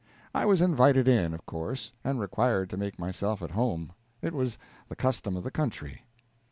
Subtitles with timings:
[0.33, 4.57] I was invited in, of course, and required to make myself at home it was
[4.89, 6.05] the custom of the country.